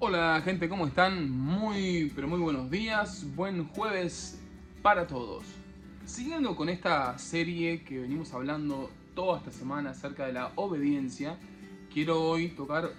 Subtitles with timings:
[0.00, 1.28] Hola gente, ¿cómo están?
[1.28, 4.40] Muy, pero muy buenos días, buen jueves
[4.80, 5.44] para todos.
[6.04, 11.36] Siguiendo con esta serie que venimos hablando toda esta semana acerca de la obediencia,
[11.92, 12.90] quiero hoy tocar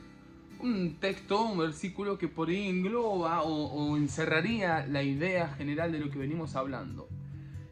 [0.60, 6.00] un texto, un versículo que por ahí engloba o, o encerraría la idea general de
[6.00, 7.08] lo que venimos hablando.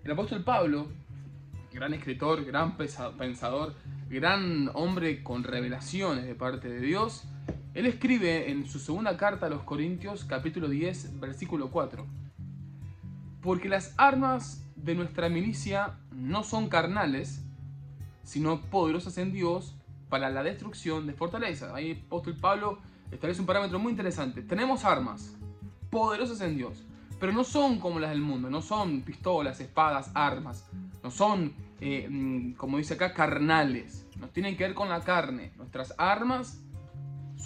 [0.06, 0.88] El apóstol Pablo,
[1.74, 3.76] gran escritor, gran pensador,
[4.10, 7.28] gran hombre con revelaciones de parte de Dios,
[7.78, 12.08] él escribe en su segunda carta a los Corintios capítulo 10 versículo 4,
[13.40, 17.44] porque las armas de nuestra milicia no son carnales,
[18.24, 19.76] sino poderosas en Dios
[20.10, 21.72] para la destrucción de fortalezas.
[21.72, 22.80] Ahí apóstol Pablo
[23.12, 24.42] establece un parámetro muy interesante.
[24.42, 25.36] Tenemos armas
[25.92, 26.84] poderosas en Dios,
[27.20, 30.66] pero no son como las del mundo, no son pistolas, espadas, armas,
[31.04, 35.52] no son, eh, mm, como dice acá, carnales, nos tienen que ver con la carne.
[35.58, 36.64] Nuestras armas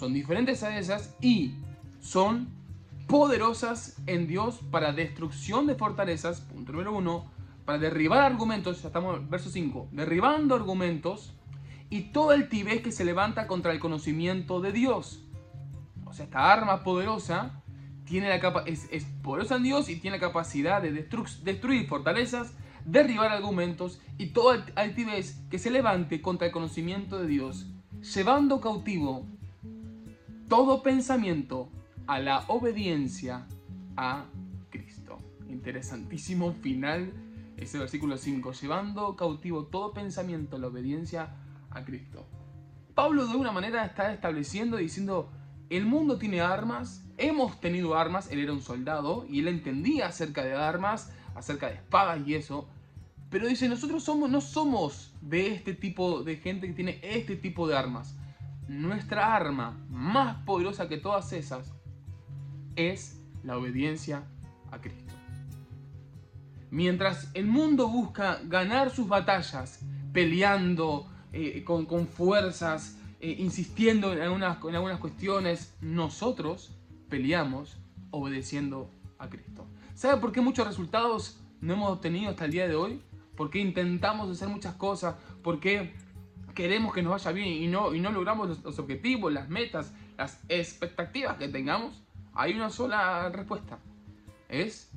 [0.02, 1.54] son diferentes a esas y
[2.00, 2.48] son
[3.06, 7.30] poderosas en Dios para destrucción de fortalezas, punto número uno,
[7.64, 11.36] para derribar argumentos, ya estamos verso 5, derribando argumentos
[11.88, 15.22] y todo el tibés que se levanta contra el conocimiento de Dios.
[16.04, 17.62] O sea, esta arma poderosa
[18.04, 22.54] tiene la capa es, es, poderosa en Dios y tiene la capacidad de destruir fortalezas,
[22.84, 27.68] derribar argumentos y todo el altivez que se levante contra el conocimiento de Dios,
[28.00, 29.28] llevando cautivo
[30.52, 31.70] todo pensamiento
[32.06, 33.46] a la obediencia
[33.96, 34.26] a
[34.68, 35.16] Cristo.
[35.48, 37.10] Interesantísimo final
[37.56, 41.30] ese versículo 5, llevando cautivo todo pensamiento a la obediencia
[41.70, 42.26] a Cristo.
[42.94, 45.30] Pablo de una manera está estableciendo diciendo,
[45.70, 50.44] el mundo tiene armas, hemos tenido armas, él era un soldado y él entendía acerca
[50.44, 52.68] de armas, acerca de espadas y eso,
[53.30, 57.66] pero dice, nosotros somos, no somos de este tipo de gente que tiene este tipo
[57.66, 58.18] de armas
[58.72, 61.72] nuestra arma más poderosa que todas esas
[62.74, 64.24] es la obediencia
[64.70, 65.12] a Cristo.
[66.70, 69.80] Mientras el mundo busca ganar sus batallas,
[70.12, 76.74] peleando eh, con, fuerzas, eh, insistiendo en algunas, en algunas cuestiones, nosotros
[77.10, 77.76] peleamos
[78.10, 79.66] obedeciendo a Cristo.
[79.94, 83.02] ¿Sabe por qué muchos resultados no hemos obtenido hasta el día de hoy?
[83.36, 85.16] ¿Por qué intentamos hacer muchas cosas?
[85.42, 85.94] ¿Por qué
[86.54, 90.40] queremos que nos vaya bien y no, y no logramos los, objetivos, las metas, las
[90.48, 92.02] expectativas que tengamos,
[92.34, 93.78] hay una sola respuesta.
[94.48, 94.90] Es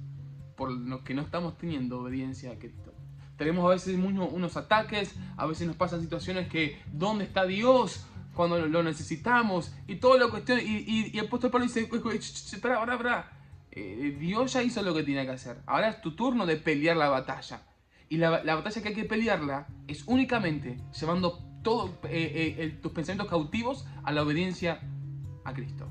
[0.56, 2.94] por lo que no estamos teniendo obediencia a Cristo.
[3.38, 8.06] Tenemos a veces unos ataques, a veces nos pasan situaciones que, ¿dónde está Dios?
[8.34, 10.60] Cuando lo necesitamos y toda la cuestión.
[10.60, 13.32] Y, y, el apóstol Pablo dice: Espera, espera, espera.
[13.72, 15.62] Eh, Dios ya hizo lo que tiene que hacer.
[15.66, 17.62] Ahora es tu turno de pelear la batalla.
[18.10, 23.30] Y la, batalla que hay que pelearla es únicamente llevando todos eh, eh, tus pensamientos
[23.30, 24.82] cautivos a la obediencia
[25.44, 25.88] a Cristo.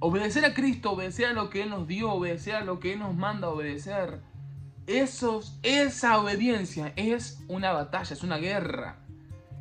[0.00, 3.00] Obedecer a Cristo, obedecer a lo que Él nos dio, obedecer a lo que Él
[3.00, 4.20] nos manda obedecer.
[4.86, 9.00] Esos, esa obediencia es una batalla, es una guerra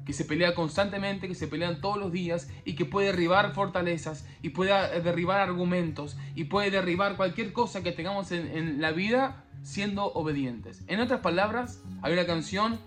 [0.05, 4.25] que se pelea constantemente, que se pelean todos los días y que puede derribar fortalezas
[4.41, 9.43] y puede derribar argumentos y puede derribar cualquier cosa que tengamos en, en la vida
[9.67, 10.81] siendo obedientes.
[10.87, 12.79] En otras palabras, hay una canción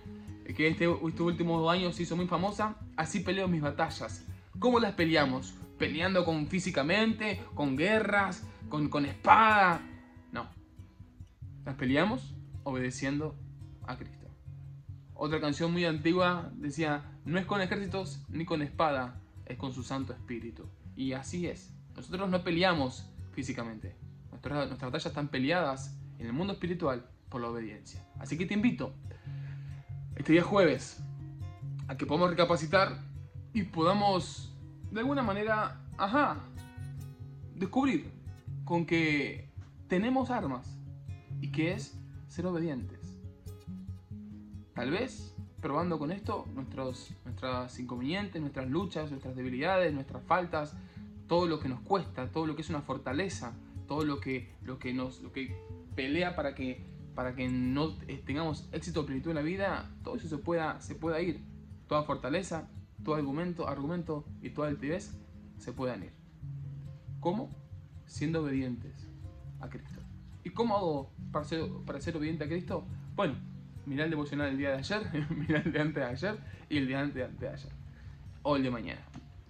[0.57, 4.27] que este, este último año se hizo muy famosa, Así peleo mis batallas.
[4.59, 5.55] ¿Cómo las peleamos?
[5.79, 7.43] ¿Peleando con físicamente?
[7.55, 8.45] ¿Con guerras?
[8.69, 9.83] ¿Con, con espada?
[10.33, 10.49] No.
[11.65, 13.37] Las peleamos obedeciendo
[13.87, 14.29] a Cristo.
[15.15, 19.83] Otra canción muy antigua decía, no es con ejércitos ni con espada, es con su
[19.83, 20.67] Santo Espíritu.
[20.97, 21.75] Y así es.
[21.95, 23.97] Nosotros no peleamos físicamente.
[24.31, 28.05] Nuestras, nuestras batallas están peleadas en el mundo espiritual por la obediencia.
[28.19, 28.95] Así que te invito
[30.17, 31.03] este día jueves
[31.89, 33.01] a que podamos recapacitar
[33.53, 34.55] y podamos
[34.91, 36.37] de alguna manera, ajá,
[37.55, 38.11] descubrir
[38.65, 39.49] con que
[39.89, 40.77] tenemos armas
[41.41, 43.19] y que es ser obedientes.
[44.75, 50.75] Tal vez probando con esto nuestros, nuestras inconvenientes, nuestras luchas, nuestras debilidades, nuestras faltas,
[51.29, 53.53] todo lo que nos cuesta, todo lo que es una fortaleza,
[53.87, 54.49] todo lo que,
[54.95, 55.57] nos lo que
[56.01, 56.83] pelea para que,
[57.15, 57.95] para que no
[58.25, 61.43] tengamos éxito plenitud en la vida, todo eso se pueda, se pueda ir.
[61.89, 62.71] Toda fortaleza,
[63.05, 65.15] todo argumento, argumento y toda altivez
[65.59, 66.13] se puedan ir.
[67.21, 67.51] ¿Cómo?
[68.07, 69.07] Siendo obedientes
[69.61, 70.01] a Cristo.
[70.43, 72.87] ¿Y cómo hago para ser, para ser obediente a Cristo?
[73.15, 73.35] Bueno,
[73.85, 75.03] mirá el devocional del día de ayer,
[75.37, 76.39] mirá el de antes de ayer
[76.71, 77.73] y el de antes de ayer.
[78.43, 79.03] O el de mañana,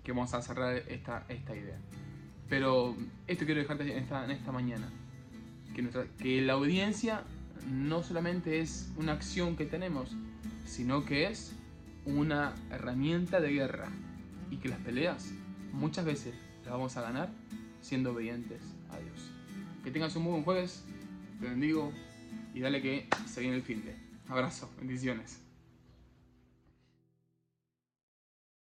[0.03, 1.79] que vamos a cerrar esta, esta idea.
[2.49, 2.97] Pero
[3.29, 4.91] esto quiero dejarte en esta, en esta mañana
[5.75, 7.25] que, la obediencia
[7.71, 10.11] no solamente es una acción que tenemos,
[10.65, 11.53] sino que es
[12.05, 13.89] una herramienta de guerra
[14.51, 15.31] y que las peleas
[15.73, 16.35] muchas veces
[16.65, 17.31] las vamos a ganar
[17.81, 19.31] siendo obedientes a Dios.
[19.85, 20.85] Que tengas un muy buen jueves,
[21.41, 21.93] te bendigo
[22.55, 23.95] y dale que se viene el fin de.
[24.29, 25.50] Abrazo, bendiciones.